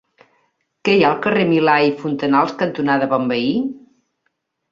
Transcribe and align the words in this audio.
Què 0.87 0.95
hi 0.99 1.03
ha 1.03 1.09
al 1.09 1.19
carrer 1.25 1.43
Milà 1.49 1.75
i 1.89 1.93
Fontanals 1.99 2.57
cantonada 2.63 3.09
Bonveí? 3.13 3.53